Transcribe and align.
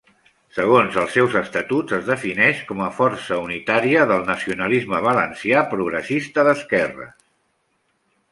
Segons 0.57 0.95
els 1.01 1.11
seus 1.17 1.35
estatuts 1.41 1.95
es 1.97 2.07
defineix 2.07 2.63
com 2.71 2.79
a 2.85 2.87
força 3.01 3.37
unitària 3.43 4.07
del 4.13 4.25
nacionalisme 4.31 5.01
valencià 5.09 5.61
progressista 5.75 6.47
d'esquerres. 6.49 7.13